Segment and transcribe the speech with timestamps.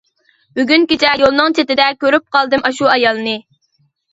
[0.59, 3.37] بۈگۈن كېچە يولنىڭ چېتىدە، كۆرۈپ قالدىم ئاشۇ ئايالنى.